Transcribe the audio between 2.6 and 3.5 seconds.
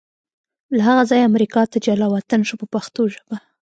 په پښتو ژبه.